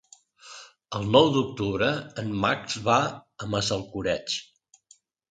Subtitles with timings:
[0.99, 1.89] El nou d'octubre
[2.21, 2.95] en Max va
[3.45, 4.39] a Massalcoreig.